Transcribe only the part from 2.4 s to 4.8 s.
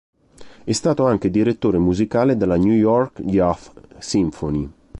New York Youth Symphony.